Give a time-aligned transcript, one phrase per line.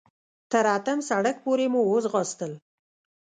[0.51, 2.51] تر اتم سړک پورې مو وځغاستل.